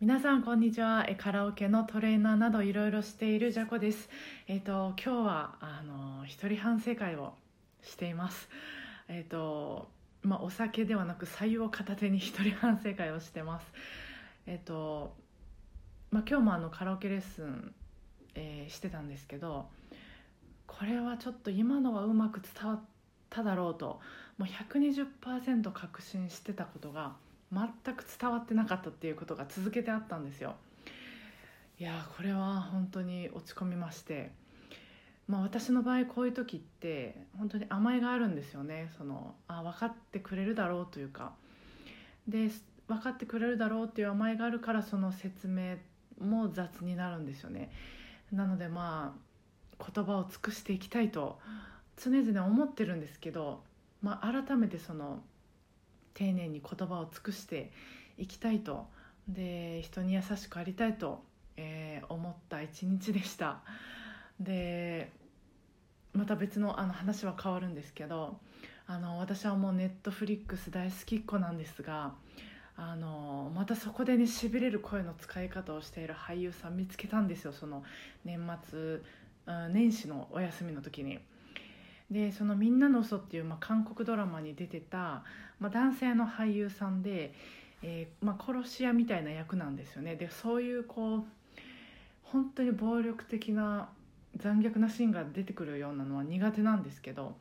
[0.00, 1.06] 皆さんこんにちは。
[1.18, 4.08] カラオケのトレーナーなどいろいろしているジャコです。
[4.48, 7.34] えっ、と今日はあの一人反省会を
[7.82, 8.48] しています。
[9.08, 9.90] えっ、と
[10.22, 13.66] まあお酒ではなく白湯を片手に一人反省会をしてます。
[14.46, 15.14] えっ、と
[16.10, 17.74] まあ今日もあのカラオケレッスン、
[18.36, 19.68] えーしてたんですけど
[20.66, 22.80] これはちょっと今のはうまく伝わっ
[23.28, 24.00] ただろうと
[24.38, 27.16] もう120%確信してたことが
[27.52, 30.54] 全く伝わってなかったっていうことが続けてあったんですよ。
[31.78, 34.32] いやこれは本当に落ち込みまして。
[35.30, 38.90] まあ私の場合こういう時って本当に甘えがあるんですよね。
[38.98, 41.32] そのあ分かってくれるだろうというか。
[42.26, 42.50] で
[42.88, 45.76] 分かってくれるだろうっていう甘えがあるからその説明
[46.20, 47.70] も雑になるんですよね。
[48.32, 49.14] なのでま
[49.78, 51.38] あ言葉を尽くしていきたいと
[51.96, 53.62] 常々思ってるんですけど、
[54.02, 55.22] まあ、改めてその
[56.14, 57.70] 丁寧に言葉を尽くして
[58.18, 58.86] いきたいと
[59.28, 61.22] で人に優しくありたいと、
[61.56, 63.60] えー思った一日でした
[64.40, 65.12] で
[66.12, 68.38] また別のあの話は変わるんですけど
[68.86, 72.14] あの私はもうネットフリックス大好きっ子なんですが
[72.76, 77.84] あのまたそこでねしびれる声の使い方をしている俳優さん見つけたんですよその
[78.24, 78.78] 年末
[79.46, 81.18] うん年始のお休みの時に。
[82.10, 85.22] でその「みんなの嘘っていう、まあ、韓国ドラマに出てた、
[85.58, 87.34] まあ、男性の俳優さんで、
[87.82, 91.24] えーまあ、殺し屋みたいな役なんですよねでそういうこう
[92.24, 93.88] 本当に暴力的な
[94.36, 97.36] 残虐なシーンが出てくるようなのは苦手なんですけど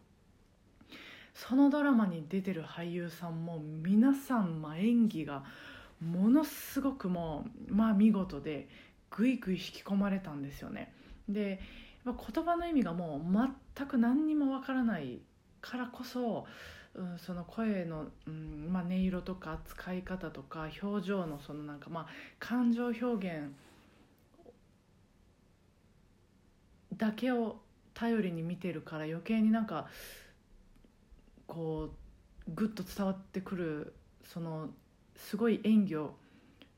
[1.34, 5.44] そのドラマに出てる俳優さんも皆さん、まあ、演技が
[6.02, 8.68] ものすごくもう、まあ、見事で
[9.10, 10.94] ぐいぐい引き込まれたんですよね。
[11.28, 11.60] で
[12.06, 15.20] やっぱ言葉の意味がもう全く何にもわからない
[15.62, 16.46] からこそ、
[16.96, 22.08] うん、その声の、うんまあ、音色とか使い方とか表情のそのなんかまあ
[22.40, 23.52] 感情表現
[26.98, 27.58] だけを
[27.94, 29.88] 頼りに見てるから余計になんか
[31.48, 31.90] こ
[32.48, 33.94] うグッと伝わってくる
[34.24, 34.70] その
[35.16, 36.16] すごい演技を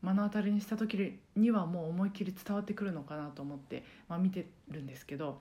[0.02, 5.40] 目の当たりにした時にはもう思いっきり伝わってくるのかなと思って、まあ、見てるんですけど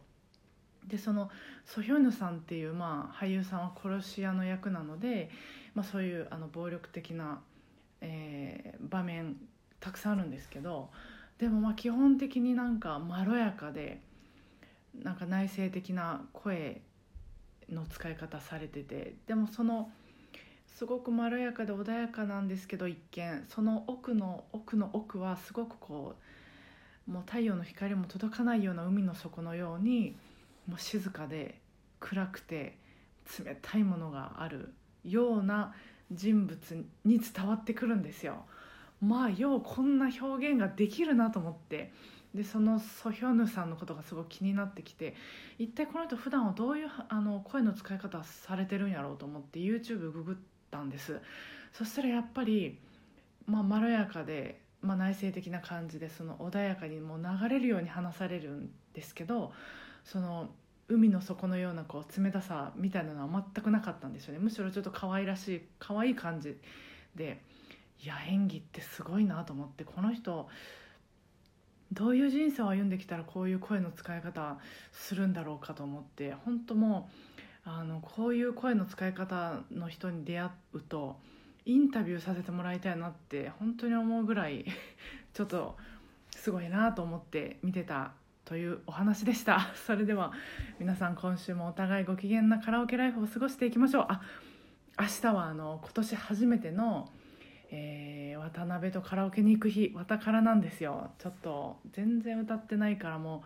[0.87, 1.31] でその
[1.65, 5.31] ソヒョンヌさんっていう、まあ、俳優さんは殺し屋の役なので、
[5.75, 7.41] まあ、そういうあの暴力的な、
[8.01, 9.37] えー場面
[9.81, 10.91] たくさんあるんですけど
[11.39, 14.01] でもまあ基本的になんかまろやかで
[14.95, 16.83] なんか内省的な声
[17.71, 19.91] の使い方されててでもその
[20.77, 26.15] すごくまろやかで穏やかなんですけど一見その奥の奥の奥はすごくこ
[27.09, 30.17] うもう太陽の光も届かないような海の底のように
[30.67, 31.61] もう静かで
[31.99, 32.79] 暗くて
[33.39, 34.73] 冷たいものがある
[35.05, 35.75] ような
[36.13, 38.45] 人物に伝わってくるんですよ。
[39.01, 41.93] まあようこんな表現ができるなと思って
[42.35, 45.15] でそのソヒョヌさんのことがすごい気になってきて
[45.59, 51.21] 一体この人普段はどういうあの声の使い方されてるんやろうと思って YouTube ググってたんです。
[51.73, 52.79] そしたらやっぱり、
[53.47, 59.53] まあ、まろやかで、まあ、内省的な感じでその穏やかにもう流れるように話されるんですけど
[60.05, 60.51] その
[60.89, 64.41] 海の底のようなこう冷たさみたいなのは全くなかったんですよね。
[64.41, 66.57] むしろちょっと可愛らしい可愛い感じ
[67.15, 67.43] で
[68.03, 70.49] いや演技ってすごいなと思ってこの人
[71.93, 74.59] どういう人生を歩んできたらこういう声の使い方
[74.93, 81.17] するんだろうかと思って本当もうあのこういう声の使い方の人に出会うと
[81.65, 84.65] インタビューさせてもらいたいなって本当に思うぐらい
[85.33, 85.77] ちょっと
[86.31, 88.13] すごいなと思って見てた
[88.45, 89.73] というお話でした。
[89.87, 90.33] それでは
[90.81, 94.07] 皆さん今週もお互いご機嫌なカラオケライフを過ごしていきましょう。
[94.09, 94.21] あ
[94.99, 97.13] 明日はあの今年初めての
[97.71, 101.13] えー渡辺とカラオケに行く日わたからなんですよ。
[101.19, 103.45] ちょっと全然歌ってないからも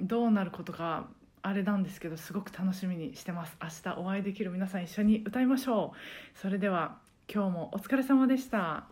[0.00, 1.08] うどうなることか
[1.42, 3.56] あれなんですけどすごく楽しみにしてます。
[3.60, 6.38] 明日お会いできる皆さん一緒に歌いましょう。
[6.38, 6.98] それでは
[7.32, 8.86] 今日もお疲れ様でした。